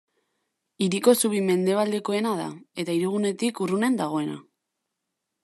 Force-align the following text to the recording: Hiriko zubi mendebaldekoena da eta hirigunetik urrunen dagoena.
Hiriko 0.85 1.13
zubi 1.19 1.41
mendebaldekoena 1.49 2.33
da 2.41 2.49
eta 2.85 2.97
hirigunetik 2.97 3.63
urrunen 3.67 4.01
dagoena. 4.03 4.41